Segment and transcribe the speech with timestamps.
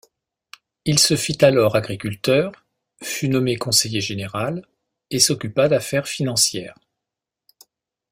[0.83, 2.53] Il se fit alors agriculteur,
[3.03, 4.65] fut nommé conseiller général,
[5.11, 6.73] et s’occupa d’affaires financières.